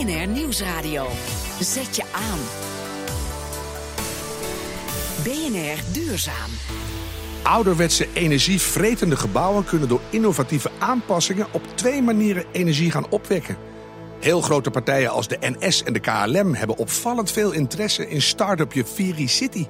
[0.00, 1.06] BNR Nieuwsradio.
[1.60, 2.38] Zet je aan.
[5.22, 6.50] BNR Duurzaam.
[7.42, 13.56] Ouderwetse energievretende gebouwen kunnen door innovatieve aanpassingen op twee manieren energie gaan opwekken.
[14.20, 18.84] Heel grote partijen als de NS en de KLM hebben opvallend veel interesse in start-upje
[18.84, 19.66] Viri City.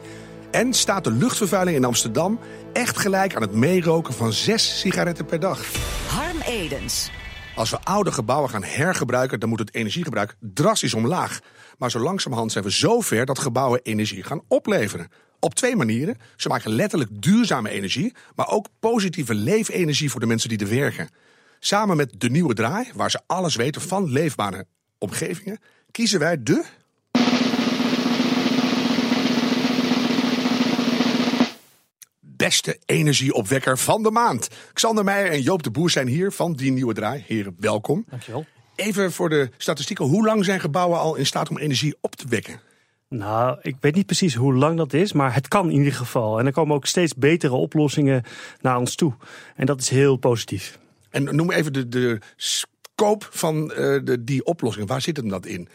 [0.50, 2.38] En staat de luchtvervuiling in Amsterdam
[2.72, 5.60] echt gelijk aan het meeroken van zes sigaretten per dag.
[6.06, 7.10] Harm Edens.
[7.54, 11.40] Als we oude gebouwen gaan hergebruiken, dan moet het energiegebruik drastisch omlaag.
[11.78, 15.08] Maar zo langzamerhand zijn we zover dat gebouwen energie gaan opleveren.
[15.40, 16.16] Op twee manieren.
[16.36, 21.08] Ze maken letterlijk duurzame energie, maar ook positieve leefenergie voor de mensen die er werken.
[21.58, 24.66] Samen met de nieuwe draai, waar ze alles weten van leefbare
[24.98, 25.58] omgevingen,
[25.90, 26.64] kiezen wij de.
[32.40, 34.48] Beste energieopwekker van de maand.
[34.72, 37.24] Xander Meijer en Joop de Boer zijn hier van die nieuwe draai.
[37.26, 38.04] Heren, welkom.
[38.08, 38.46] Dankjewel.
[38.74, 40.04] Even voor de statistieken.
[40.04, 42.60] Hoe lang zijn gebouwen al in staat om energie op te wekken?
[43.08, 46.38] Nou, ik weet niet precies hoe lang dat is, maar het kan in ieder geval.
[46.38, 48.22] En er komen ook steeds betere oplossingen
[48.60, 49.14] naar ons toe.
[49.56, 50.78] En dat is heel positief.
[51.10, 54.88] En noem even de, de scope van uh, de, die oplossing.
[54.88, 55.68] Waar zit hem dat in?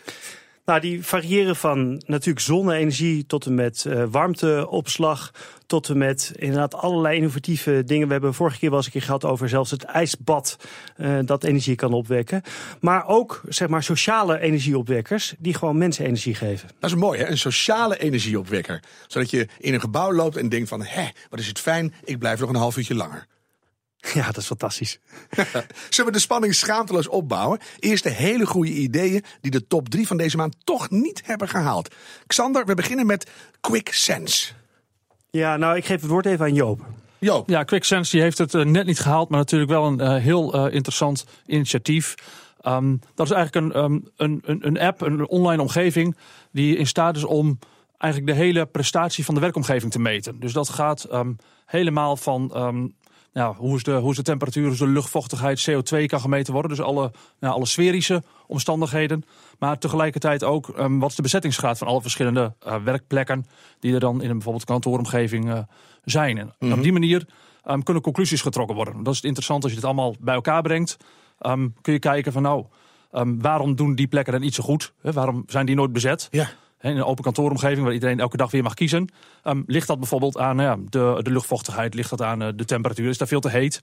[0.66, 5.31] Nou, die variëren van natuurlijk zonne-energie tot en met uh, warmteopslag.
[5.66, 8.07] Tot en met inderdaad allerlei innovatieve dingen.
[8.07, 10.57] We hebben vorige keer wel eens een keer gehad over zelfs het ijsbad
[10.97, 12.41] uh, dat energie kan opwekken.
[12.80, 16.69] Maar ook zeg maar sociale energieopwekkers die gewoon mensen energie geven.
[16.79, 18.83] Dat is mooi hè, een sociale energieopwekker.
[19.07, 22.19] Zodat je in een gebouw loopt en denkt van hé, wat is het fijn, ik
[22.19, 23.27] blijf nog een half uurtje langer.
[24.14, 25.00] Ja, dat is fantastisch.
[25.89, 27.59] Zullen we de spanning schaamteloos opbouwen?
[27.80, 31.50] Eerst de hele goede ideeën die de top 3 van deze maand toch niet hebben
[31.50, 31.95] gehaald.
[32.28, 33.30] Xander, we beginnen met
[33.62, 34.53] Quick Sense.
[35.30, 36.86] Ja, nou, ik geef het woord even aan Joop.
[37.20, 37.50] Joop.
[37.50, 40.16] Ja, Quick Sense die heeft het uh, net niet gehaald, maar natuurlijk wel een uh,
[40.16, 42.16] heel uh, interessant initiatief.
[42.67, 46.17] Um, dat is eigenlijk een, um, een, een, een app, een online omgeving,
[46.52, 47.59] die in staat is om
[47.97, 50.40] eigenlijk de hele prestatie van de werkomgeving te meten.
[50.40, 52.52] Dus dat gaat um, helemaal van
[53.35, 56.53] nou, hoe, is de, hoe is de temperatuur, hoe is de luchtvochtigheid, CO2 kan gemeten
[56.53, 56.72] worden.
[56.72, 59.25] Dus alle, nou, alle sferische omstandigheden.
[59.59, 63.46] Maar tegelijkertijd ook um, wat is de bezettingsgraad van alle verschillende uh, werkplekken
[63.79, 65.59] die er dan in een bijvoorbeeld kantooromgeving uh,
[66.03, 66.38] zijn.
[66.38, 66.78] En mm -hmm.
[66.78, 67.28] op die manier
[67.66, 69.03] um, kunnen conclusies getrokken worden.
[69.03, 70.97] Dat is het interessant als je dit allemaal bij elkaar brengt.
[71.40, 72.66] Um, kun je kijken van nou,
[73.40, 74.94] waarom doen die plekken dan niet zo goed?
[75.02, 75.12] Hè?
[75.12, 76.28] Waarom zijn die nooit bezet?
[76.31, 76.50] Ja
[76.81, 79.09] in een open kantooromgeving waar iedereen elke dag weer mag kiezen.
[79.44, 82.66] Um, ligt dat bijvoorbeeld aan nou ja, de, de luchtvochtigheid, ligt dat aan uh, de
[82.66, 83.81] temperatuur, is daar veel te heet?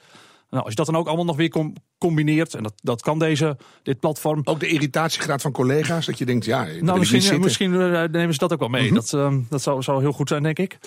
[0.51, 3.19] Nou, als je dat dan ook allemaal nog weer com combineert, en dat, dat kan
[3.19, 4.41] deze, dit platform.
[4.45, 8.39] Ook de irritatiegraad van collega's, dat je denkt, ja, nou, misschien, misschien uh, nemen ze
[8.39, 8.83] dat ook wel mee.
[8.83, 8.97] Mm -hmm.
[8.97, 10.79] Dat, uh, dat zou, zou heel goed zijn, denk ik.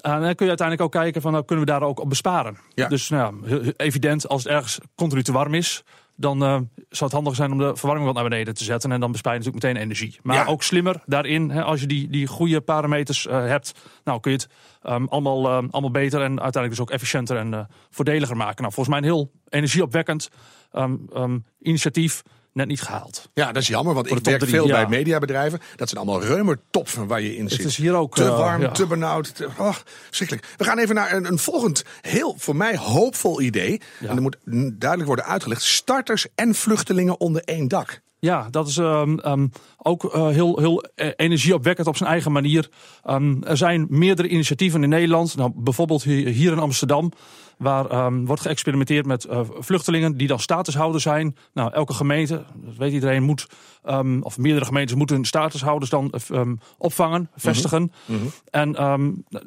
[0.00, 2.58] En dan kun je uiteindelijk ook kijken van, nou, kunnen we daar ook op besparen?
[2.74, 2.88] Ja.
[2.88, 3.34] Dus nou,
[3.76, 5.82] evident, als het ergens continu te warm is,
[6.16, 6.48] dan uh,
[6.88, 8.92] zou het handig zijn om de verwarming wat naar beneden te zetten.
[8.92, 10.18] En dan bespaar je natuurlijk meteen energie.
[10.22, 10.44] Maar ja.
[10.44, 14.36] ook slimmer daarin, hè, als je die, die goede parameters uh, hebt, nou kun je
[14.36, 14.48] het
[14.92, 18.62] um, allemaal, uh, allemaal beter en uiteindelijk dus ook efficiënter en voordeliger maken.
[18.62, 20.28] Nou, volgens mij een heel energieopwekkend
[20.72, 22.22] um, initiatief
[22.54, 23.28] net niet gehaald.
[23.34, 24.72] Ja, dat is jammer, want ik werk drie, veel ja.
[24.72, 25.60] bij mediabedrijven.
[25.76, 27.58] Dat zijn allemaal reumertopfen waar je in zit.
[27.58, 28.14] Het is hier ook...
[28.14, 28.72] Te warm, uh, ja.
[28.72, 29.34] te benauwd.
[29.34, 29.76] Te, oh,
[30.10, 30.46] schrikkelijk.
[30.56, 33.80] We gaan even naar een, een, volgend, heel voor mij hoopvol idee.
[34.00, 34.08] Ja.
[34.08, 34.36] En er moet
[34.72, 35.62] duidelijk worden uitgelegd.
[35.62, 38.02] Starters en vluchtelingen onder één dak.
[38.18, 39.52] Ja, dat is um, um,
[39.86, 40.84] ook uh, heel, heel
[41.16, 42.68] energieopwekkend op zijn eigen manier.
[43.04, 45.36] Um, er zijn meerdere initiatieven in Nederland.
[45.36, 47.12] Nou, bijvoorbeeld hier in Amsterdam.
[47.58, 51.36] Waar um, wordt geëxperimenteerd met uh, vluchtelingen die dan statushouder zijn.
[51.52, 53.46] Nou, elke gemeente, dat weet iedereen, moet,
[53.84, 57.92] um, of meerdere gemeentes moeten statushouders dan um, opvangen, vestigen.
[58.06, 58.30] Mm -hmm.
[58.50, 58.74] En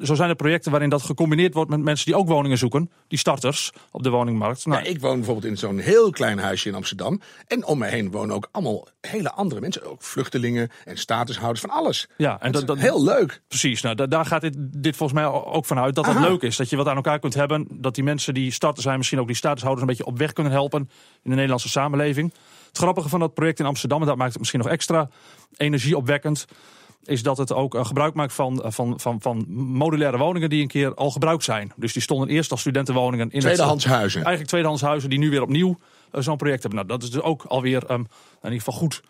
[0.02, 2.90] zo zijn er projecten waarin dat gecombineerd wordt met mensen die ook woningen zoeken.
[3.08, 4.66] Die starters op de woningmarkt.
[4.66, 7.20] Nou, ja, ik woon bijvoorbeeld in zo'n heel klein huisje in Amsterdam.
[7.46, 9.82] En om me heen wonen ook allemaal hele andere mensen.
[9.84, 12.08] Ook vluchtelingen en statushouders van alles.
[12.16, 13.42] Ja, en dat, dat, heel leuk.
[13.48, 15.94] Precies, nou, daar gaat dit, dit volgens mij ook vanuit.
[15.94, 16.20] Dat Aha.
[16.20, 16.56] dat leuk is.
[16.56, 17.66] Dat je wat aan elkaar kunt hebben.
[17.70, 20.52] Dat die mensen die starten zijn, misschien ook die statushouders een beetje op weg kunnen
[20.52, 20.80] helpen
[21.22, 22.32] in de Nederlandse samenleving.
[22.68, 25.08] Het grappige van dat project in Amsterdam, en dat maakt het misschien nog extra
[25.56, 26.46] energieopwekkend,
[27.04, 30.62] is dat het ook uh, gebruik maakt van, uh, van, van, van modulaire woningen die
[30.62, 31.72] een keer al gebruikt zijn.
[31.76, 34.20] Dus die stonden eerst als studentenwoningen in tweedehands het, huizen.
[34.20, 35.78] Eigenlijk tweedehands huizen die nu weer opnieuw
[36.12, 36.78] uh, zo'n project hebben.
[36.78, 38.06] Nou, dat is dus ook alweer um, in
[38.42, 39.02] ieder geval goed.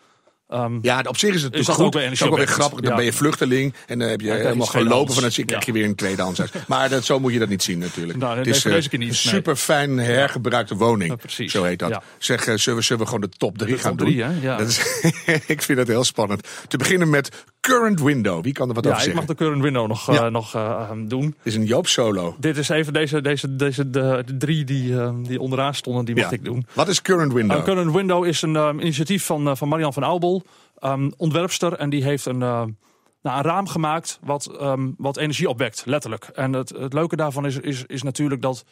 [0.54, 1.84] Um, ja, op zich is het is goed.
[1.84, 2.80] Ook het is ook wel weer grappig.
[2.80, 2.96] Dan ja.
[2.96, 5.94] ben je vluchteling en dan heb je Ja, helemaal gelopen van het krijg je weer
[5.98, 6.40] een huis.
[6.66, 8.18] Maar dat, zo moet je dat niet zien natuurlijk.
[8.18, 11.20] Nou, het is eh, niet, een super fijn hergebruikte woning.
[11.36, 11.48] Ja.
[11.48, 12.02] Zo heet dat.
[12.18, 14.26] Zeg, eh, zullen we, zullen we gewoon de top 3 De gaan top drie, doen?
[14.26, 14.40] hè?
[14.40, 14.56] Ja.
[14.56, 15.02] Dat is,
[15.46, 16.48] ik vind het heel spannend.
[16.68, 18.42] Te beginnen met Current Window.
[18.42, 19.26] Wie kan er wat Ja, over ik zeggen?
[19.26, 21.24] mag de current window nog, eh, nog eh, um, doen.
[21.24, 22.36] Het is een Joop solo.
[22.38, 26.16] Dit is even deze, deze, deze de, de drie die, eh, die onderaan stonden, die
[26.16, 26.66] mag ik doen.
[26.74, 27.58] Wat is Current Window?
[27.58, 30.42] Uh, current Window is een um, initiatief van, van Marian van Aubel.
[30.80, 32.74] um, ontwerpster en die heeft een, nou,
[33.22, 36.24] een raam gemaakt wat, um, wat energie opwekt, letterlijk.
[36.24, 38.64] En het, het leuke daarvan is, is, is natuurlijk dat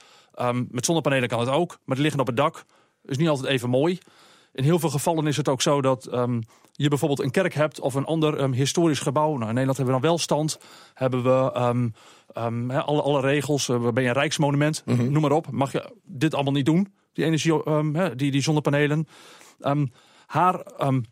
[0.71, 2.65] met zonnepanelen kan het ook, maar die liggen op het dak.
[3.05, 3.99] Is niet altijd even mooi.
[4.56, 6.43] In heel veel gevallen is het ook zo dat um,
[6.73, 9.31] je bijvoorbeeld een kerk hebt of een ander um, historisch gebouw.
[9.31, 10.58] Nou, in Nederland hebben we dan welstand,
[10.94, 11.61] hebben we
[12.35, 13.69] um, he, alle, alle regels.
[13.69, 15.12] Uh, ben je een rijksmonument, mm -hmm.
[15.12, 15.50] noem maar op.
[15.50, 17.62] Mag je dit allemaal niet doen, die, energie,
[17.93, 19.08] he, die, die zonnepanelen.
[20.26, 20.62] haar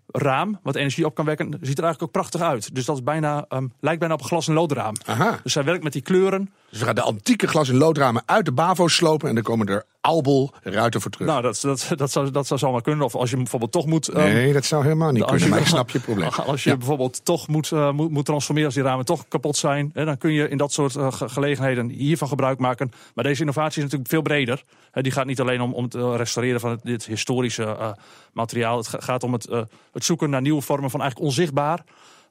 [0.07, 2.75] raam, wat energie op kan wekken, ziet er eigenlijk ook prachtig uit.
[2.75, 3.47] Dus dat is bijna,
[3.81, 4.95] lijkt bijna op een glas- en loodraam.
[5.07, 5.41] Aha.
[5.43, 6.53] Dus zij werkt met die kleuren.
[6.71, 9.67] Dus we gaan de antieke glas- en loodramen uit de BAVO slopen en dan komen
[9.67, 11.29] er albel ruiten voor terug.
[11.29, 13.05] Nou, dat, dat, dat, zou, dat zou zomaar kunnen.
[13.05, 14.09] Of als je bijvoorbeeld toch moet...
[14.09, 16.29] Um, nee, dat zou helemaal niet kunnen, je, maar ik snap je probleem.
[16.29, 16.77] Als je ja.
[16.77, 19.91] bijvoorbeeld toch moet, uh, moet, moet transformeren als die ramen toch kapot zijn...
[19.95, 22.93] Hè, dan kun je in dat soort uh, gelegenheden hiervan gebruik maken.
[23.15, 24.65] Maar deze innovatie is natuurlijk veel breder.
[24.91, 27.89] Hè, die gaat niet alleen om, om het restaureren van het, dit historische uh,
[28.33, 28.77] materiaal.
[28.77, 29.49] Het gaat om het,
[29.93, 31.85] het zoeken naar nieuwe vormen van eigenlijk onzichtbaar...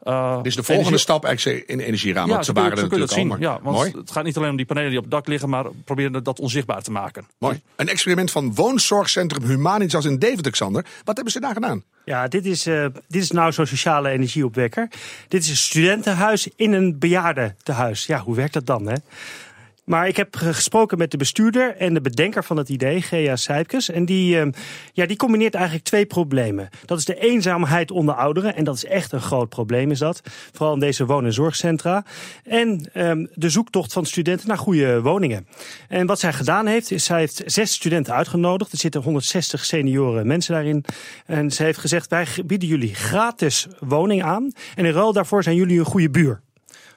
[0.04, 0.98] Uh, Dit is de volgende energie...
[0.98, 2.30] stap eigenlijk in energieramen.
[2.30, 3.32] Ja, want ze kun, waren er natuurlijk zien.
[3.32, 3.40] al.
[3.40, 3.92] Ja, want Mooi.
[3.98, 6.40] het gaat niet alleen om die panelen die op het dak liggen, maar proberen dat
[6.40, 7.28] onzichtbaar te maken.
[7.38, 7.62] Mooi.
[7.76, 10.86] Een experiment van woonzorgcentrum Humanitas in Deventer, Xander.
[11.04, 11.84] Wat hebben ze daar gedaan?
[12.06, 14.88] Ja, dit is, uh, dit is nou zo'n sociale energieopwekker.
[15.28, 18.06] Dit is een studentenhuis in een bejaardentehuis.
[18.06, 18.96] Ja, hoe werkt dat dan, hè?
[19.84, 23.90] Maar ik heb gesproken met de bestuurder en de bedenker van het idee, Gea Sijpkes.
[23.90, 24.52] En die, uh,
[24.94, 26.70] ja, die combineert eigenlijk twee problemen.
[26.86, 28.56] Dat is de eenzaamheid onder ouderen.
[28.56, 30.22] En dat is echt een groot probleem, is dat.
[30.52, 32.06] Vooral in deze woon- en zorgcentra.
[32.44, 35.48] En um, de zoektocht van studenten naar goede woningen.
[35.88, 38.72] En wat zij gedaan heeft, is zij heeft zes studenten uitgenodigd.
[38.72, 40.86] Er zitten 160 senioren mensen daarin.
[41.26, 44.52] En ze heeft gezegd, wij bieden jullie gratis woning aan.
[44.76, 46.42] En in ruil daarvoor zijn jullie een goede buur.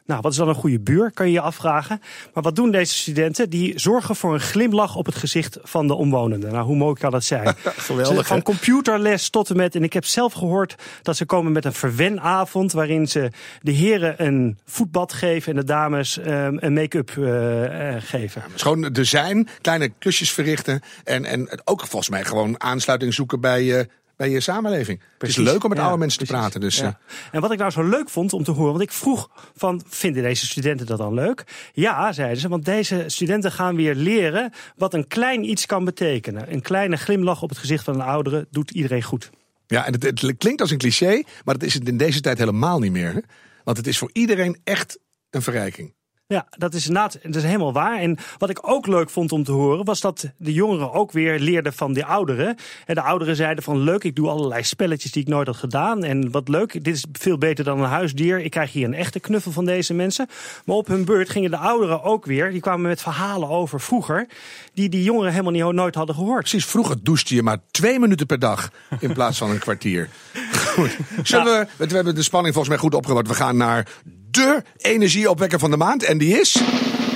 [0.06, 2.00] Nou, wat is dan een goede buur, kan je je afvragen.
[2.34, 3.50] Maar wat doen deze studenten?
[3.50, 6.52] Die zorgen voor een glimlach op het gezicht van de omwonenden.
[6.52, 7.54] Nou, hoe mooi kan dat zijn?
[7.76, 8.26] Geweldig.
[8.26, 9.74] Van computerles tot en met.
[9.74, 12.72] En ik heb zelf gehoord dat ze komen met een verwenavond.
[12.72, 13.30] waarin ze
[13.62, 17.26] de heren een voetbad geven en de dames um, een make-up uh,
[17.62, 18.42] uh, geven.
[18.48, 20.80] Ja, gewoon design, kleine klusjes verrichten.
[21.04, 23.62] En, en ook volgens mij gewoon aansluiting zoeken bij.
[23.62, 23.80] Uh,
[24.16, 24.98] bij je samenleving.
[25.18, 25.36] Precies.
[25.36, 26.36] Het is leuk om met ja, oude mensen precies.
[26.36, 26.60] te praten.
[26.60, 26.98] Dus, ja.
[27.32, 30.22] En wat ik nou zo leuk vond om te horen, want ik vroeg van, vinden
[30.22, 31.70] deze studenten dat dan leuk?
[31.72, 36.52] Ja, zeiden ze, want deze studenten gaan weer leren wat een klein iets kan betekenen.
[36.52, 39.30] Een kleine glimlach op het gezicht van een oudere doet iedereen goed.
[39.66, 42.38] Ja, en het, het klinkt als een cliché, maar dat is het in deze tijd
[42.38, 43.12] helemaal niet meer.
[43.12, 43.20] Hè?
[43.64, 44.98] Want het is voor iedereen echt
[45.30, 45.94] een verrijking.
[46.28, 47.98] Ja, dat is inderdaad dat is helemaal waar.
[47.98, 51.38] En wat ik ook leuk vond om te horen, was dat de jongeren ook weer
[51.38, 52.56] leerden van de ouderen.
[52.86, 56.04] En de ouderen zeiden van leuk, ik doe allerlei spelletjes die ik nooit had gedaan.
[56.04, 58.40] En wat leuk, dit is veel beter dan een huisdier.
[58.40, 60.28] Ik krijg hier een echte knuffel van deze mensen.
[60.64, 64.26] Maar op hun beurt gingen de ouderen ook weer, die kwamen met verhalen over vroeger,
[64.74, 66.40] die die jongeren helemaal niet, nooit hadden gehoord.
[66.40, 68.70] Precies, vroeger douchte je maar twee minuten per dag
[69.00, 70.08] in plaats van een kwartier.
[70.74, 70.96] Goed.
[71.22, 71.66] Zullen ja.
[71.76, 73.28] we, we hebben de spanning volgens mij goed opgebouwd.
[73.28, 73.86] We gaan naar
[74.36, 76.02] de energieopwekker van de maand.
[76.02, 76.62] En die is?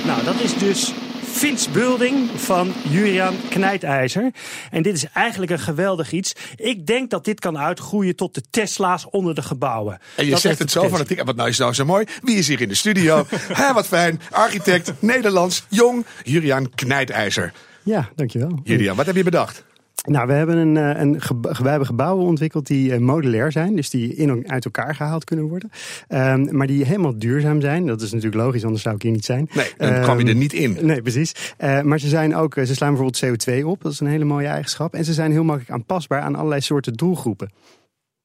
[0.05, 4.31] Nou, dat is dus Fins Building van Juriaan Knijtijzer.
[4.71, 6.33] En dit is eigenlijk een geweldig iets.
[6.57, 9.99] Ik denk dat dit kan uitgroeien tot de Tesla's onder de gebouwen.
[10.17, 12.05] En je dat zegt het zo van het wat nou is nou zo mooi.
[12.23, 13.27] Wie is hier in de studio?
[13.61, 14.21] Hè, wat fijn.
[14.31, 17.53] Architect, Nederlands, jong, Juriaan Knijtijzer.
[17.83, 18.61] Ja, dankjewel.
[18.65, 19.65] Juriaan, wat heb je bedacht?
[20.03, 23.77] Nou, we hebben, een, een, we hebben gebouwen ontwikkeld die modulair zijn.
[23.77, 25.71] Dus die in, uit elkaar gehaald kunnen worden.
[26.09, 27.87] Um, maar die helemaal duurzaam zijn.
[27.87, 29.49] Dat is natuurlijk logisch, anders zou ik hier niet zijn.
[29.53, 30.77] Nee, dan um, kwam je er niet in.
[30.81, 31.55] Nee, precies.
[31.59, 33.83] Uh, maar ze, zijn ook, ze slaan bijvoorbeeld CO2 op.
[33.83, 34.95] Dat is een hele mooie eigenschap.
[34.95, 37.51] En ze zijn heel makkelijk aanpasbaar aan allerlei soorten doelgroepen.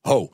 [0.02, 0.30] Ho,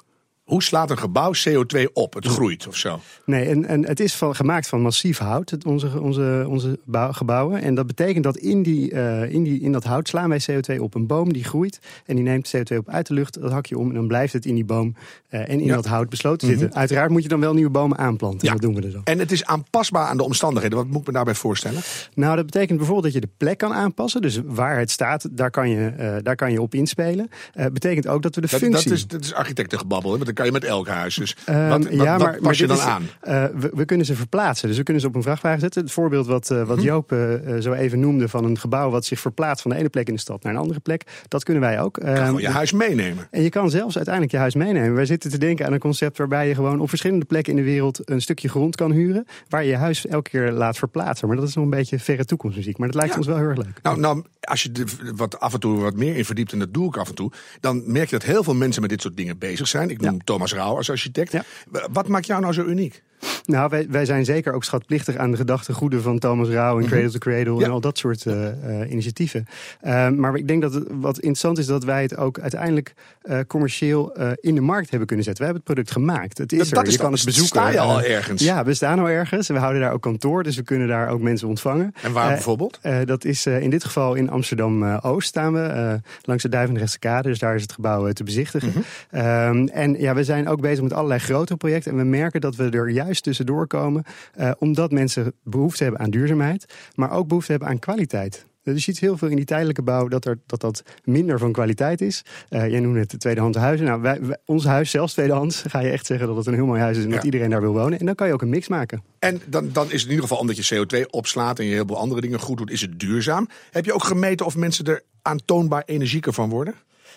[0.51, 2.13] hoe slaat een gebouw CO2 op?
[2.13, 2.99] Het groeit of zo?
[3.25, 7.11] Nee, en, en het is van, gemaakt van massief hout, het, onze, onze, onze bouw,
[7.11, 7.61] gebouwen.
[7.61, 10.79] En dat betekent dat in, die, uh, in, die, in dat hout slaan wij CO2
[10.79, 10.95] op.
[10.95, 13.41] Een boom die groeit en die neemt CO2 op uit de lucht.
[13.41, 14.95] Dat hak je om en dan blijft het in die boom
[15.29, 15.75] uh, en in ja.
[15.75, 16.65] dat hout besloten zitten.
[16.65, 16.79] Mm -hmm.
[16.79, 18.47] Uiteraard moet je dan wel nieuwe bomen aanplanten.
[18.47, 18.53] Ja.
[18.53, 19.07] Dat doen we dus ook.
[19.07, 20.77] En het is aanpasbaar aan de omstandigheden.
[20.77, 21.81] Wat moet ik me daarbij voorstellen?
[22.13, 24.21] Nou, dat betekent bijvoorbeeld dat je de plek kan aanpassen.
[24.21, 27.29] Dus waar het staat, daar kan je, uh, daar kan je op inspelen.
[27.73, 28.89] betekent ook dat we de dat, functie...
[28.89, 31.15] Dat is, dat is architectengebabbel, dan kan je met elk huis.
[31.15, 33.01] Dus um, wat, wat, ja, maar, pas je dan is, aan?
[33.23, 34.67] Uh, we, we, kunnen ze verplaatsen.
[34.67, 35.81] Dus we kunnen ze op een vrachtwagen zetten.
[35.81, 36.85] Het voorbeeld wat, uh, wat Mhm.
[36.85, 40.07] Joop uh, zo even noemde van een gebouw wat zich verplaatst van de ene plek
[40.07, 41.03] in de stad naar een andere plek.
[41.27, 41.95] Dat kunnen wij ook.
[41.95, 43.27] Je kan je huis meenemen.
[43.31, 44.93] En je kan zelfs uiteindelijk je huis meenemen.
[44.93, 47.65] Wij zitten te denken aan een concept waarbij je gewoon op verschillende plekken in de
[47.65, 49.25] wereld een stukje grond kan huren.
[49.49, 51.27] Waar je je huis elke keer laat verplaatsen.
[51.27, 52.77] Maar dat is nog een beetje verre toekomstmuziek.
[52.77, 53.17] Maar dat lijkt Ja.
[53.17, 53.79] ons wel heel erg leuk.
[53.81, 56.73] Nou, nou, als je er wat af en toe wat meer in verdiept, en dat
[56.73, 59.17] doe ik af en toe, dan merk je dat heel veel mensen met dit soort
[59.17, 59.89] dingen bezig zijn.
[59.89, 61.31] Ik noem Thomas Rauw als architect.
[61.31, 61.43] Ja.
[61.91, 63.03] Wat maakt jou nou zo uniek?
[63.45, 67.09] Nou, wij, wij zijn zeker ook schatplichtig aan de gedachtegoeden van Thomas Rauw en Cradle
[67.11, 67.65] to Cradle Ja.
[67.65, 69.45] en al dat soort eh, eh, initiatieven.
[69.81, 73.39] Eh, maar ik denk dat het, wat interessant is dat wij het ook uiteindelijk eh,
[73.47, 75.45] commercieel in de markt hebben kunnen zetten.
[75.45, 76.37] We hebben het product gemaakt.
[76.37, 76.73] Het is Dat- er.
[76.73, 77.59] dat is je kan het bezoeken.
[77.59, 78.41] sta je al ergens?
[78.43, 79.47] Ja, we staan al ergens.
[79.47, 81.93] We houden daar ook kantoor, dus we kunnen daar ook mensen ontvangen.
[82.01, 82.79] En waar bijvoorbeeld?
[83.05, 87.27] dat is in dit geval in Amsterdam-Oost staan we, langs de Duivendrechtse kade.
[87.27, 88.69] Dus daar is het gebouw te bezichtigen.
[88.69, 88.79] Mhm.
[89.11, 91.91] Ehm, en ja, we zijn ook bezig met allerlei grotere projecten.
[91.91, 94.03] En we merken dat we er juist tussendoor komen,
[94.33, 98.45] eh, omdat mensen behoefte hebben aan duurzaamheid, maar ook behoefte hebben aan kwaliteit.
[98.63, 101.51] Dus je ziet heel veel in die tijdelijke bouw dat er, dat, dat minder van
[101.51, 102.23] kwaliteit is.
[102.49, 103.85] Eh, jij noemde het de tweedehands huizen.
[103.85, 106.65] Nou, wij, wij- ons huis zelfs tweedehands, ga je echt zeggen dat het een heel
[106.65, 107.99] mooi huis is en dat iedereen daar wil wonen.
[107.99, 109.03] En dan kan je ook een mix maken.
[109.19, 111.85] En dan, dan is het in ieder geval omdat je CO2 opslaat en je heel
[111.87, 113.47] veel andere dingen goed doet, is het duurzaam.
[113.71, 116.73] Heb je ook gemeten of mensen er aantoonbaar energieker van worden?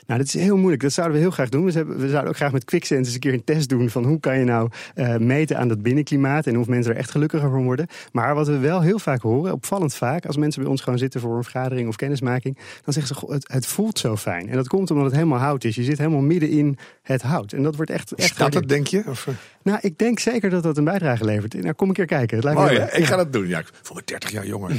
[0.06, 0.82] Nou, dat is heel moeilijk.
[0.82, 1.64] Dat zouden we heel graag doen.
[1.64, 4.04] We, hebben, we zouden ook graag met Quicksand eens een keer een test doen van
[4.04, 7.50] hoe kan je nou eh, meten aan dat binnenklimaat en of mensen er echt gelukkiger
[7.50, 7.87] van worden.
[8.12, 11.20] Maar wat we wel heel vaak horen, opvallend vaak, als mensen bij ons gewoon zitten
[11.20, 14.49] voor een vergadering of kennismaking, dan zeggen ze: "Goh, het, het voelt zo fijn.
[14.49, 15.75] En dat komt omdat het helemaal hout is.
[15.75, 17.52] Je zit helemaal midden in het hout.
[17.52, 18.12] En dat wordt echt.
[18.12, 19.02] echt Staat dat, denk je?
[19.06, 19.34] Of, eh?
[19.62, 21.54] Nou, ik denk zeker dat dat een bijdrage levert.
[21.54, 22.37] Nou, kom een keer kijken.
[22.37, 23.49] Het lijkt me Oh ja, ik ga dat doen.
[23.49, 24.70] Ja, ik voel me 30 jaar jonger.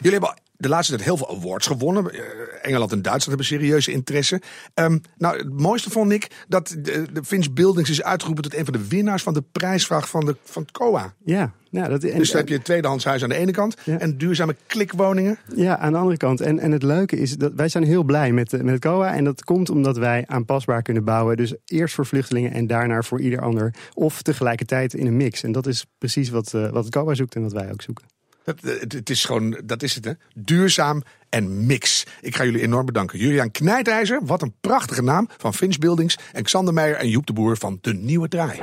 [0.00, 2.12] Jullie hebben de laatste tijd heel veel awards gewonnen.
[2.12, 2.20] Eh,
[2.62, 4.42] Engeland en Duitsland hebben serieuze interesse.
[4.74, 8.64] Ehm, nou, het mooiste vond ik dat de, de Finch Buildings is uitgeroepen tot een
[8.64, 11.14] van de winnaars van de prijsvraag van, de, van het COA.
[11.70, 13.98] Ja, dat, en, Dus dan heb je een tweedehands huis aan de ene kant Ja.
[13.98, 15.38] en duurzame klikwoningen.
[15.54, 16.40] Ja, aan de andere kant.
[16.40, 19.14] En, en het leuke is dat wij zijn heel blij met, eh, met het COA.
[19.14, 21.36] En dat komt omdat wij aanpasbaar kunnen bouwen.
[21.36, 23.74] Dus eerst voor vluchtelingen en daarna voor ieder ander.
[23.94, 25.42] Of tegelijkertijd in een mix.
[25.42, 28.04] En dat is precies wat, eh, wat het COA zoekt en wat wij ook zoeken.
[28.48, 30.12] Eh, het, het is gewoon, dat is het hè.
[30.34, 32.06] Duurzaam en mix.
[32.20, 33.18] Ik ga jullie enorm bedanken.
[33.18, 36.18] Julian Knijtijzer, wat een prachtige naam van Finch Buildings.
[36.32, 38.60] En Xander Meijer en Joep de Boer van De Nieuwe Draai.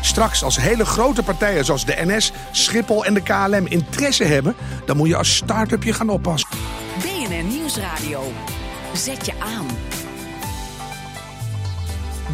[0.00, 4.54] Straks als hele grote partijen zoals de NS, Schiphol en de KLM interesse hebben...
[4.86, 6.48] dan moet je als start-up je gaan oppassen.
[6.98, 8.32] BNR Nieuwsradio.
[8.94, 9.66] Zet je aan.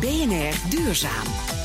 [0.01, 1.58] BNR Duurzaam.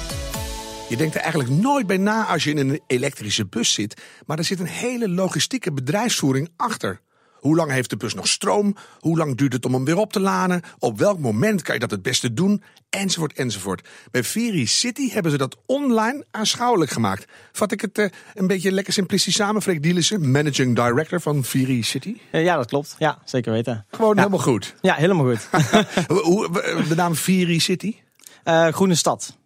[0.93, 4.01] Je denkt er eigenlijk nooit bij na als je in een elektrische bus zit.
[4.25, 6.99] Maar er zit een hele logistieke bedrijfsvoering achter.
[7.39, 8.75] Hoe lang heeft de bus nog stroom?
[8.99, 10.61] Hoe lang duurt het om hem weer op te laden?
[10.79, 12.63] Op welk moment kan je dat het beste doen?
[12.89, 13.87] Enzovoort, enzovoort.
[14.11, 17.25] Bij Viri City hebben ze dat online aanschouwelijk gemaakt.
[17.51, 19.61] Vat ik het eh, een beetje lekker simplistisch samen?
[19.61, 22.17] Freek Dielissen, managing director van Viri City.
[22.31, 22.95] Eh, Ja, dat klopt.
[22.99, 23.85] Ja, zeker weten.
[23.91, 24.21] Gewoon Ja.
[24.21, 24.75] helemaal goed.
[24.81, 25.49] Ja, helemaal goed.
[26.23, 26.49] Hoe-
[26.87, 27.95] de naam Viri City?
[28.43, 29.37] Eh, groene stad.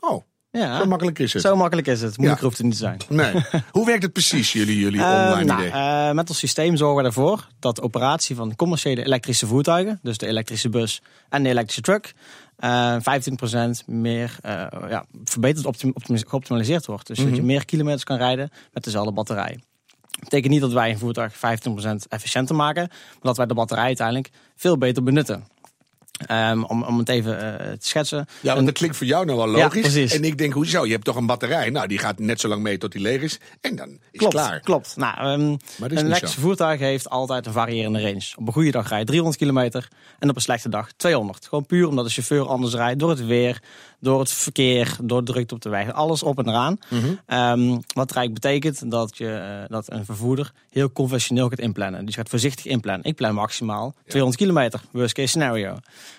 [0.00, 1.42] Oh, Ja, zo makkelijk is het.
[1.42, 2.16] zo makkelijk is het.
[2.16, 2.46] Moeilijk Ja.
[2.46, 3.00] hoeft het niet te zijn.
[3.08, 3.32] Nee.
[3.70, 5.70] Hoe werkt het precies, jullie, jullie Eh, online nou, idee?
[5.72, 10.18] eh, met ons systeem zorgen we ervoor dat de operatie van commerciële elektrische voertuigen, dus
[10.18, 12.12] de elektrische bus en de elektrische truck,
[12.56, 17.06] eh 25% meer eh, ja, verbeterd optim- optim- geoptimaliseerd wordt.
[17.06, 19.60] Dus dat je meer kilometers kan rijden met dezelfde batterij.
[20.10, 21.38] Dat betekent niet dat wij een voertuig 25%
[22.08, 25.44] efficiënter maken, maar dat wij de batterij uiteindelijk veel beter benutten.
[26.26, 28.26] Ehm, om, om het even eh, te schetsen.
[28.40, 29.80] Ja, want dat klinkt voor jou nou wel logisch.
[29.80, 30.12] precies.
[30.12, 30.84] en ik denk, hoezo?
[30.84, 31.70] Je hebt toch een batterij?
[31.70, 33.38] Nou, die gaat net zo lang mee tot die leeg is.
[33.60, 34.60] En dan is Klopt, het klaar.
[34.60, 34.96] klopt.
[34.96, 36.26] Nou, ehm, een zo.
[36.26, 38.32] voertuig heeft altijd een variërende range.
[38.36, 39.88] Op een goede dag rij je 300 kilometer
[40.18, 41.46] en op een slechte dag 200.
[41.46, 43.62] Gewoon puur omdat de chauffeur anders rijdt door het weer,
[44.02, 45.92] door het verkeer, door drukte op de weg.
[45.92, 46.78] Alles op en eraan.
[46.88, 47.04] Mhm.
[47.26, 52.04] Ehm, wat eigenlijk betekent dat, je, eh, dat een vervoerder heel conventioneel gaat inplannen.
[52.04, 53.04] Dus gaat voorzichtig inplannen.
[53.04, 55.76] Ik plan maximaal 200 kilometer, worst case scenario.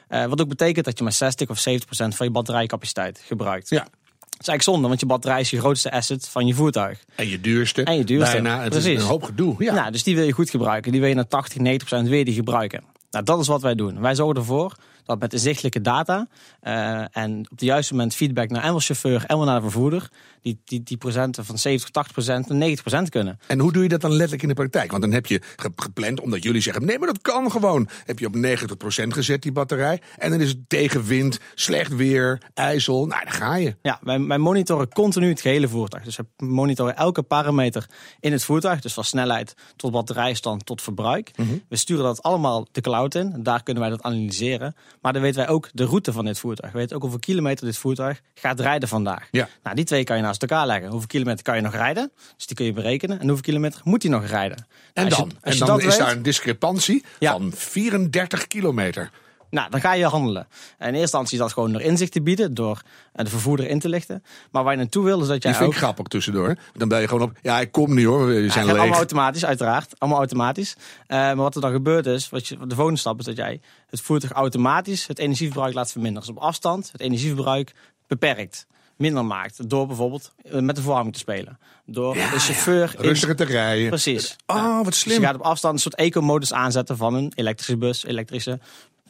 [0.07, 3.69] Eh, wat ook betekent dat je maar 60 of 70 procent van je batterijcapaciteit gebruikt.
[3.69, 3.77] Ja.
[3.77, 7.03] Dat is eigenlijk zonde, want je batterij is je grootste asset van je voertuig.
[7.15, 7.83] En je duurste.
[7.83, 8.61] En je duurste, Bijna.
[8.61, 8.91] Het precies.
[8.91, 9.55] is een hoop gedoe.
[9.57, 9.73] Ja.
[9.73, 10.91] Nou, dus die wil je goed gebruiken.
[10.91, 12.83] Die wil je naar 80, 90 procent je die gebruiken.
[13.11, 14.01] Nou, dat is wat wij doen.
[14.01, 14.75] Wij zorgen ervoor
[15.05, 16.27] dat met inzichtelijke data
[16.59, 20.09] eh, en op het juiste moment feedback naar en chauffeur en naar de vervoerder,
[20.41, 23.39] die, die, die procenten van 70, 80 procent naar 90 procent kunnen.
[23.47, 24.89] En hoe doe je dat dan letterlijk in de praktijk?
[24.91, 27.87] Want dan heb je ge- gepland, omdat jullie zeggen, nee, maar dat kan gewoon.
[28.05, 30.01] Heb je op 90% gezet, die batterij.
[30.17, 33.05] En dan is het tegenwind, slecht weer, ijzel.
[33.05, 33.75] Nou, daar ga je.
[33.81, 36.03] Ja, wij, wij monitoren continu het gehele voertuig.
[36.03, 38.81] Dus we monitoren elke parameter in het voertuig.
[38.81, 41.31] Dus van snelheid tot batterijstand tot verbruik.
[41.69, 43.33] We sturen dat allemaal de cloud in.
[43.43, 44.75] Daar kunnen wij dat analyseren.
[45.03, 46.71] Maar dan weten wij ook de route van dit voertuig.
[46.71, 49.27] We weten ook hoeveel kilometer dit voertuig gaat rijden vandaag.
[49.31, 49.49] Ja.
[49.63, 50.89] Nou, die twee kan je naast elkaar leggen.
[50.89, 52.11] Hoeveel kilometer kan je nog rijden?
[52.35, 53.19] Dus die kun je berekenen.
[53.19, 54.57] En hoeveel kilometer moet hij nog rijden?
[54.57, 55.31] Nou, En je- dan?
[55.41, 57.31] en dan is weet- daar een discrepantie Ja.
[57.31, 59.09] van 34 kilometer.
[59.53, 60.47] Nou, dan ga je handelen.
[60.77, 62.81] En in eerste instantie is dat gewoon door inzicht te bieden, door
[63.13, 64.23] eh, de vervoerder in te lichten.
[64.51, 65.71] Maar waar je naartoe wil, is dat Die jij vind ook...
[65.73, 66.55] ik grappig tussendoor.
[66.73, 68.97] Dan ben je gewoon op, ja, ik kom nu hoor, we Ja, zijn gaat allemaal
[68.97, 69.99] automatisch, uiteraard.
[69.99, 70.75] Allemaal automatisch.
[71.07, 73.61] Eh, maar wat er dan gebeurt is, wat je, de volgende stap is dat jij
[73.89, 76.27] het voertuig automatisch het energieverbruik laat verminderen.
[76.27, 77.73] Dus op afstand het energieverbruik
[78.07, 78.65] beperkt.
[78.97, 79.69] minder maakt.
[79.69, 81.59] Door bijvoorbeeld eh, met de verwarming te spelen.
[81.85, 82.93] Door de chauffeur...
[82.97, 83.89] in- Rustiger te rijden.
[83.89, 84.35] Precies.
[84.45, 85.19] Oh, wat Dus slim.
[85.21, 88.59] je gaat op afstand een soort eco-modus aanzetten van een elektrische bus, elektrische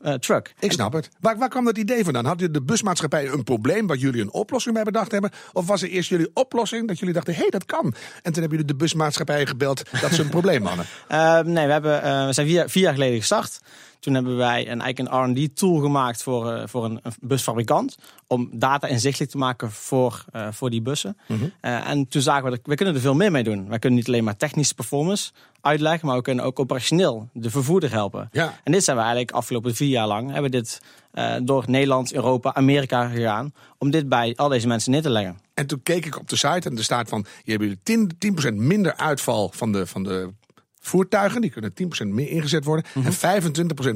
[0.03, 0.53] eh, truck.
[0.59, 1.09] Ik snap het.
[1.19, 2.25] Waar, waar kwam dat idee vandaan?
[2.25, 5.31] Had de busmaatschappij een probleem wat jullie een oplossing bij bedacht hebben?
[5.53, 7.85] Of was er eerst jullie oplossing dat jullie dachten, hé, hey, dat kan?
[7.85, 7.93] En
[8.33, 10.85] toen hebben jullie de busmaatschappij gebeld dat ze een probleem hadden.
[11.07, 13.59] Eh, nee, we, hebben, eh, we zijn vier, vier jaar geleden gestart.
[14.03, 17.97] Toen hebben wij een, eigenlijk een R&D-tool gemaakt voor, eh, voor een, een busfabrikant.
[18.27, 21.17] Om data inzichtelijk te maken voor, eh, voor die bussen.
[21.61, 23.69] Eh, en toen zagen we dat we kunnen er veel meer mee doen.
[23.69, 25.31] Wij kunnen niet alleen maar technische performance
[25.61, 26.07] uitleggen.
[26.07, 28.29] Maar we kunnen ook operationeel de vervoerder helpen.
[28.31, 28.59] Ja.
[28.63, 30.31] En dit zijn we eigenlijk afgelopen vier jaar lang.
[30.31, 30.81] Hebben dit
[31.41, 33.53] door Nederland, Europa, Amerika gegaan.
[33.77, 35.37] Om dit bij al deze mensen neer te leggen.
[35.53, 38.51] En toen keek ik op de site en er staat van, je hebt jullie 10,
[38.51, 40.29] 10% minder uitval van de, van de
[40.87, 41.41] voertuigen.
[41.41, 42.85] Die kunnen 10% meer ingezet worden.
[42.93, 43.13] En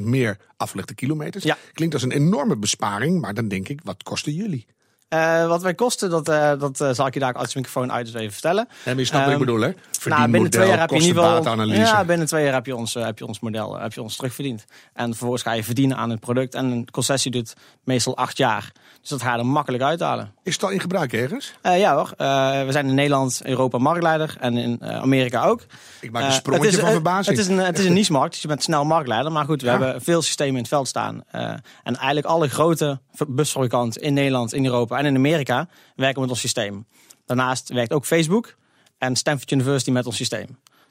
[0.00, 1.44] meer afgelegde kilometers.
[1.44, 1.56] Ja.
[1.72, 4.66] Klinkt als een enorme besparing, maar dan denk ik, wat kosten jullie?
[5.08, 8.06] Eh, wat wij kosten, dat, eh, dat eh, zal ik je daar de microfoon uit
[8.06, 8.68] eens even vertellen.
[8.84, 9.72] En je snapt wat ik Ehm, bedoel, hè?
[10.04, 11.46] Nou, binnen twee jaar heb je in ieder geval.
[11.46, 11.80] analyse.
[11.80, 14.64] Ja, binnen twee jaar heb je ons, heb je ons model, heb je ons terugverdiend.
[14.92, 16.54] En vervolgens ga je verdienen aan het product.
[16.54, 18.72] En een concessie duurt meestal acht jaar.
[19.00, 20.32] Dus dat ga je er makkelijk uithalen.
[20.42, 21.52] Is het al in gebruik ergens?
[21.62, 22.12] Ja hoor,
[22.66, 25.60] we zijn in Nederland, Europa marktleider en in Amerika ook.
[26.00, 27.36] Ik maak een sprongetje is, van verbazing.
[27.36, 29.32] Het is een, het is een niche markt, dus je bent snel marktleider.
[29.32, 29.78] Maar goed, we Ja.
[29.78, 31.22] hebben veel systemen in het veld staan.
[31.30, 31.60] En
[31.96, 36.86] eigenlijk alle grote busfabrikanten in Nederland, in Europa en in Amerika werken met ons systeem.
[37.26, 38.56] Daarnaast werkt ook Facebook
[38.98, 40.46] en Stanford University met ons systeem.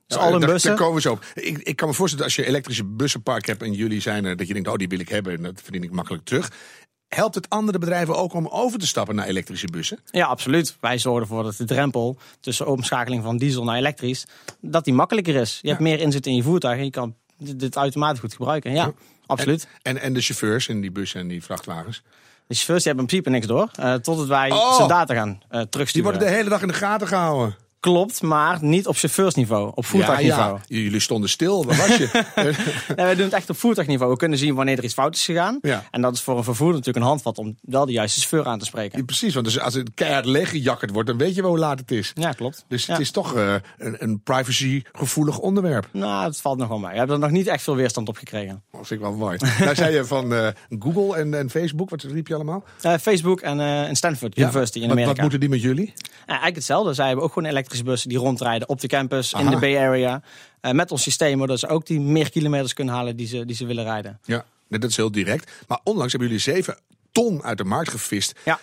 [0.08, 0.70] Dus Ja, al hun daar, bussen.
[0.70, 1.26] daar komen zo op.
[1.34, 4.48] Ik, ik kan me voorstellen als je elektrische bussenpark hebt en jullie zijn er, dat
[4.48, 6.52] je denkt, oh die wil ik hebben en dat verdien ik makkelijk terug.
[7.08, 10.00] Helpt het andere bedrijven ook om over te stappen naar elektrische bussen?
[10.12, 10.78] Ja, absoluut.
[10.80, 14.26] Wij zorgen ervoor dat de drempel tussen omschakeling van diesel naar elektrisch,
[14.62, 15.60] dat die makkelijker is.
[15.62, 18.72] Je hebt meer inzet in je voertuig en je kan dit dit automatisch goed gebruiken.
[18.72, 18.94] Ja,
[19.26, 19.68] absoluut.
[19.82, 22.04] En, en de chauffeurs in die bussen en die vrachtwagens.
[22.48, 24.75] De chauffeurs die hebben in principe niks door, eh, totdat wij Oh!
[24.75, 26.10] zijn data gaan eh Die terugsturen.
[26.10, 27.56] worden de hele dag in de gaten gehouden.
[27.88, 30.60] Klopt, maar niet op chauffeursniveau, op voertuigniveau.
[30.67, 30.77] ja.
[30.77, 31.65] Jullie stonden stil.
[31.65, 32.06] Waar was je?
[32.96, 34.12] Nee, wij doen het echt op voertuigniveau.
[34.12, 35.60] We kunnen zien wanneer er iets fout is gegaan.
[35.62, 35.84] Ja.
[35.91, 38.60] En dat is voor een vervoerder natuurlijk een handvat om wel de juiste chauffeur aan
[38.60, 39.06] te spreken.
[39.06, 41.91] Precies, want dus als het keihard leeggejakkerd wordt, dan weet je wel hoe laat het
[41.91, 42.12] is.
[42.16, 42.66] Ja, klopt.
[42.68, 45.88] Dus het is toch eh, een, een privacy-gevoelig onderwerp.
[45.92, 46.92] Nou, het valt nog wel mee.
[46.92, 48.64] We hebben er nog niet echt veel weerstand op gekregen.
[48.72, 49.38] Dat vind ik wel mooi.
[49.59, 50.48] nou zei je van eh,
[50.79, 52.64] Google en, en Facebook, wat riep je allemaal?
[52.81, 55.12] Eh, Facebook en, en Stanford University in wat, Amerika.
[55.14, 55.94] wat moeten die met jullie?
[56.25, 56.94] Eigenlijk hetzelfde.
[56.94, 60.22] Zij hebben ook gewoon elektrische bussen die rondrijden op de campus in de Bay Area.
[60.61, 63.55] Eh, met ons systeem, waardoor ze ook die meer kilometers kunnen halen die ze, die
[63.55, 64.20] ze willen rijden.
[64.24, 65.51] Ja, dat is heel direct.
[65.68, 66.77] Maar onlangs hebben jullie 7
[67.11, 68.40] ton uit de markt gevist.
[68.46, 68.59] Ja.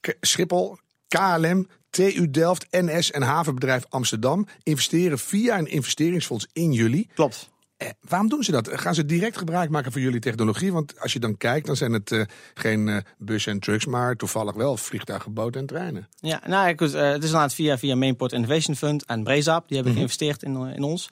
[0.00, 0.78] K- Schiphol,
[1.08, 7.08] KLM, TU Delft, NS en havenbedrijf Amsterdam investeren via een investeringsfonds in jullie.
[7.14, 7.48] Klopt.
[7.78, 8.68] Eh, waarom doen ze dat?
[8.72, 10.72] Gaan ze direct gebruik maken van jullie technologie?
[10.72, 12.22] Want als je dan kijkt, dan zijn het eh,
[12.54, 16.08] geen eh, bussen en trucks, maar toevallig wel vliegtuigen, boten en treinen.
[16.20, 19.58] Ja, nou goed, eh, het is inderdaad via, via Mainport Innovation Fund en Brezap.
[19.60, 19.74] Die Mhm.
[19.76, 21.08] hebben geïnvesteerd in, in ons.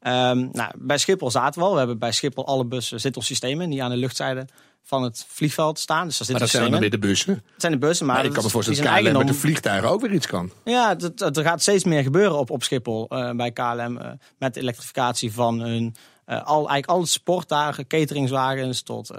[0.00, 1.72] Ehm, nou, bij Schiphol zaten we al.
[1.72, 4.46] We hebben bij Schiphol alle bussen, zitten ons systemen die aan de luchtzijde
[4.82, 6.06] van het vliegveld staan.
[6.06, 7.32] Dus daar Maar dat zijn dan weer de bussen.
[7.34, 9.90] Het zijn de bussen, maar, Maar ik kan me voorstellen dat KLM met de vliegtuigen
[9.90, 10.50] ook weer iets kan.
[10.64, 13.96] Ja, er gaat steeds meer gebeuren op, op Schiphol eh, bij KLM.
[13.98, 15.94] eh, met de elektrificatie van hun.
[16.24, 19.10] eh, al, eigenlijk alle sportdagen, cateringswagens tot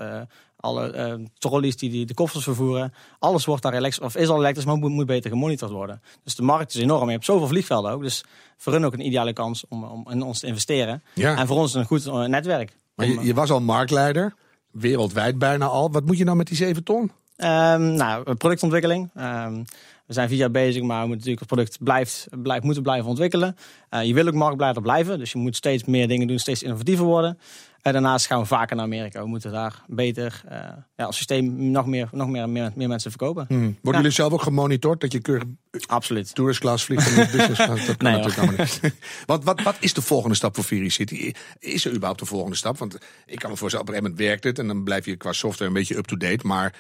[0.62, 2.94] alle eh, trolleys die, die de koffers vervoeren.
[3.20, 6.02] Alles wordt daar elektrisch, of is al elektrisch, maar moet, moet beter gemonitord worden.
[6.24, 7.06] Dus de markt is enorm.
[7.06, 8.02] Je hebt zoveel vliegvelden ook.
[8.02, 8.24] Dus
[8.58, 11.04] voor hun ook een ideale kans om, om in ons te investeren.
[11.14, 11.38] Ja.
[11.38, 12.78] En voor ons een goed eh, netwerk.
[12.96, 14.34] Maar je, je was al marktleider,
[14.72, 15.92] wereldwijd bijna al.
[15.92, 17.12] Wat moet je nou met die 7 ton?
[17.36, 19.10] Ehm, nou, productontwikkeling.
[19.16, 19.64] Ehm,
[20.12, 23.10] we zijn vier jaar bezig, maar we moeten natuurlijk het product blijft, blijft, moeten blijven
[23.10, 23.56] ontwikkelen.
[23.90, 27.06] Eh, je wil ook marktleider blijven, dus je moet steeds meer dingen doen, steeds innovatiever
[27.06, 27.38] worden.
[27.82, 29.22] En daarnaast gaan we vaker naar Amerika.
[29.22, 30.58] We moeten daar beter eh,
[30.96, 33.48] ja, als systeem nog meer, nog meer, meer, meer mensen verkopen.
[33.82, 35.44] Worden jullie zelf ook gemonitord dat je keurig
[35.88, 36.36] Absoluut.
[36.36, 37.86] tourist class vliegt en niet business class?
[37.86, 38.94] Dat kan Nee, natuurlijk niet.
[39.26, 41.32] wat, wat, wat is de volgende stap voor Viri City?
[41.60, 42.78] Is er überhaupt de volgende stap?
[42.78, 45.16] Want ik kan me voorstellen, op een gegeven moment werkt het en dan blijf je
[45.16, 46.48] qua software een beetje up-to-date.
[46.48, 46.74] Maar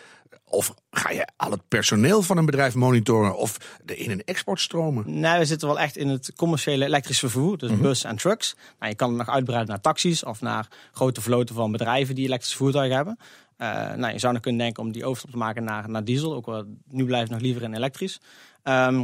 [0.45, 5.19] of ga je al het personeel van een bedrijf monitoren of de in- en exportstromen?
[5.19, 8.55] Nee, we zitten wel echt in het commerciële elektrisch vervoer, dus bus en trucks.
[8.79, 12.25] Nou, je kan het nog uitbreiden naar taxis of naar grote vloten van bedrijven die
[12.25, 13.17] elektrische voertuigen hebben.
[13.57, 16.33] Eh, nou, je zou nog kunnen denken om die overstap te maken naar, naar diesel.
[16.33, 18.19] Ook wel, nu blijft nog liever in elektrisch.
[18.63, 19.03] Ehm,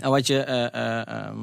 [0.00, 1.38] en wat je eh, eh, ehm,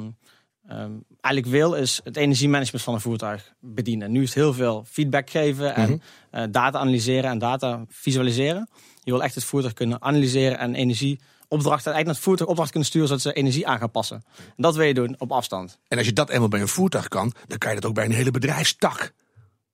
[0.67, 4.12] ehm, eigenlijk wil, is het energiemanagement van een voertuig bedienen.
[4.12, 8.69] Nu is het heel veel feedback geven en eh, data analyseren en data visualiseren.
[9.03, 12.71] Je wil echt het voertuig kunnen analyseren en energie opdrachten, eigenlijk naar het voertuig opdracht
[12.71, 14.23] kunnen sturen zodat ze energie aan gaan passen.
[14.38, 15.79] En dat wil je doen op afstand.
[15.88, 18.05] En als je dat eenmaal bij een voertuig kan, dan kan je dat ook bij
[18.05, 19.13] een hele bedrijfstak.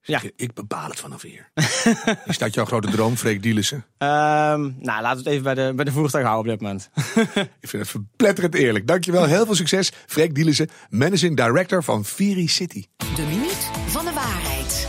[0.07, 0.21] Ja.
[0.21, 1.49] Ik, ik bepaal het vanaf hier.
[2.25, 3.85] Is dat jouw grote droom, Freek Dielissen?
[3.97, 6.89] Ehm, nou, laten we het even bij de, bij de voertuig houden op dit moment.
[7.61, 8.87] Ik vind het verpletterend eerlijk.
[8.87, 9.91] Dankjewel, heel veel succes.
[10.05, 12.85] Freek Dielissen, Managing Director van Viri City.
[13.15, 14.87] De minuut van de waarheid.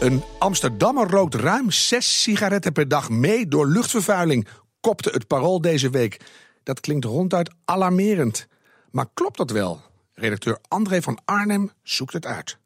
[0.00, 4.48] Een Amsterdammer rookt ruim zes sigaretten per dag mee door luchtvervuiling,
[4.80, 6.20] kopte het parool deze week.
[6.62, 8.46] Dat klinkt ronduit alarmerend.
[8.90, 9.80] Maar klopt dat wel?
[10.12, 12.59] Redacteur André van Arnhem zoekt het uit.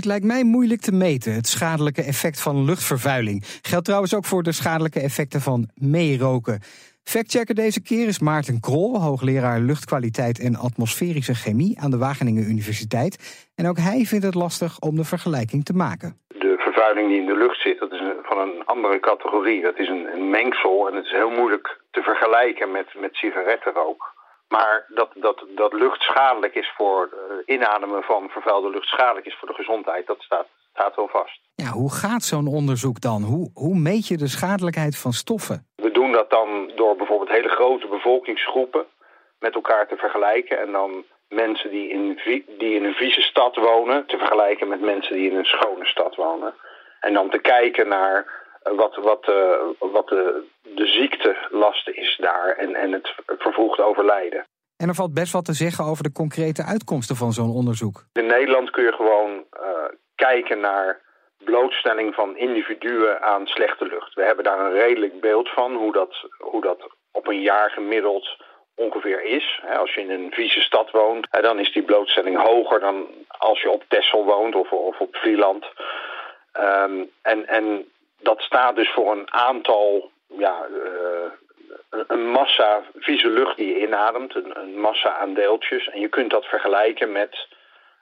[0.00, 3.44] Het lijkt mij moeilijk te meten, het schadelijke effect van luchtvervuiling.
[3.62, 6.60] Geldt trouwens ook voor de schadelijke effecten van meeroken.
[7.04, 13.14] Factchecker deze keer is Maarten Krol, hoogleraar luchtkwaliteit en atmosferische chemie aan de Wageningen Universiteit.
[13.54, 16.16] En ook hij vindt het lastig om de vergelijking te maken.
[16.28, 19.62] De vervuiling die in de lucht zit, dat is van een andere categorie.
[19.62, 24.19] Dat is een mengsel en het is heel moeilijk te vergelijken met, met sigarettenrook.
[24.56, 29.36] Maar dat, dat, dat lucht schadelijk is voor eh, inademen van vervuilde lucht schadelijk is
[29.38, 31.40] voor de gezondheid, dat staat, staat wel vast.
[31.54, 33.22] Ja, hoe gaat zo'n onderzoek dan?
[33.22, 35.66] Hoe, hoe meet je de schadelijkheid van stoffen?
[35.76, 38.86] We doen dat dan door bijvoorbeeld hele grote bevolkingsgroepen
[39.38, 40.60] met elkaar te vergelijken.
[40.60, 42.20] En dan mensen die in,
[42.58, 46.16] die in een vieze stad wonen te vergelijken met mensen die in een schone stad
[46.16, 46.54] wonen.
[47.00, 48.26] En dan te kijken naar
[48.62, 54.44] wat, wat, eh, wat de, de ziektelast is daar en, en het vervroegd overlijden.
[54.76, 58.04] En er valt best wat te zeggen over de concrete uitkomsten van zo'n onderzoek.
[58.12, 59.62] In Nederland kun je gewoon eh,
[60.14, 61.00] kijken naar
[61.44, 64.14] blootstelling van individuen aan slechte lucht.
[64.14, 68.36] We hebben daar een redelijk beeld van hoe dat, hoe dat op een jaar gemiddeld
[68.74, 69.62] ongeveer is.
[69.78, 73.70] Als je in een vieze stad woont, dan is die blootstelling hoger dan als je
[73.70, 75.64] op Texel woont of, of op Vlieland.
[76.52, 77.90] Ehm, en, en
[78.22, 81.30] dat staat dus voor een aantal, ja, eh,
[82.08, 85.88] een- massa vieze lucht die je inademt, een, een massa aan deeltjes.
[85.88, 87.48] En je kunt dat vergelijken met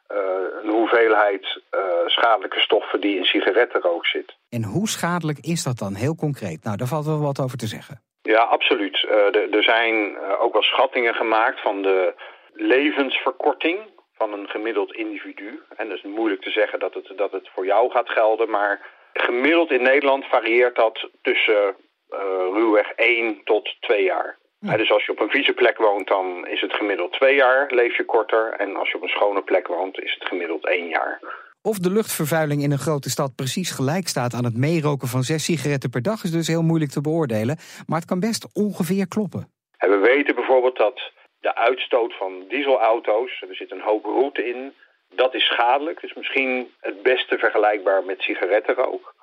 [0.07, 0.17] eh,
[0.63, 4.37] een hoeveelheid eh, schadelijke stoffen die in sigarettenrook zit.
[4.51, 6.65] En hoe schadelijk is dat dan, heel concreet?
[6.65, 8.03] Nou, daar valt wel wat over te zeggen.
[8.23, 9.07] Ja, absoluut.
[9.51, 12.15] Er- zijn ook wel schattingen gemaakt van de
[12.53, 13.79] levensverkorting
[14.15, 15.63] van een gemiddeld individu.
[15.77, 18.81] En dat is moeilijk te zeggen dat het, dat het voor jou gaat gelden, maar
[19.13, 21.77] gemiddeld in Nederland varieert dat tussen
[22.09, 22.19] eh,
[22.53, 24.39] ruwweg 1 tot 2 jaar.
[24.67, 27.67] Hè, dus als je op een vieze plek woont, dan is het gemiddeld 2 jaar,
[27.71, 28.53] leef je korter.
[28.53, 31.21] En als je op een schone plek woont, is het gemiddeld 1 jaar.
[31.63, 35.45] Of de luchtvervuiling in een grote stad precies gelijk staat aan het meeroken van zes
[35.45, 37.57] sigaretten per dag is dus heel moeilijk te beoordelen.
[37.87, 39.53] Maar het kan best ongeveer kloppen.
[39.79, 44.73] En we weten bijvoorbeeld dat de uitstoot van dieselauto's, er zit een hoop route in,
[45.15, 46.01] dat is schadelijk.
[46.01, 49.15] Dus misschien het beste vergelijkbaar met sigarettenrook.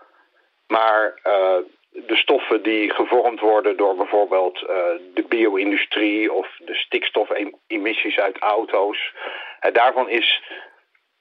[0.67, 1.57] Maar eh,
[1.95, 4.67] de stoffen die gevormd worden door bijvoorbeeld eh,
[5.13, 9.13] de bio-industrie of de stikstofemissies uit auto's,
[9.59, 10.43] eh, daarvan is,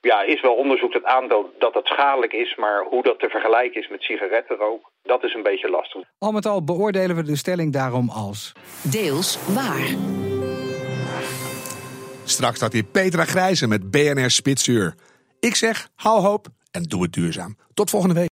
[0.00, 3.80] ja, is wel onderzoek dat aantoont dat dat schadelijk is, maar hoe dat te vergelijken
[3.80, 6.02] is met sigarettenrook, dat is een beetje lastig.
[6.18, 8.52] Al met al beoordelen we de stelling daarom als.
[8.82, 10.23] Deels waar.
[12.24, 14.94] Straks staat hier Petra Grijze met BNR Spitsuur.
[15.40, 17.56] Ik zeg, hou hoop en doe het duurzaam.
[17.74, 18.22] Tot volgende week.